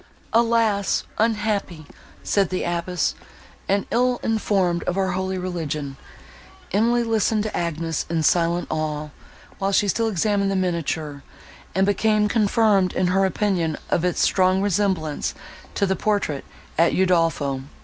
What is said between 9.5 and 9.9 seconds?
while she